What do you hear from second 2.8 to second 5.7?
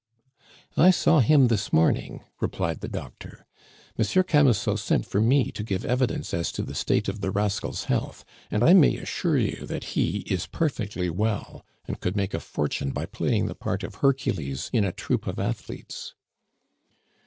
the doctor. "Monsieur Camusot sent for me to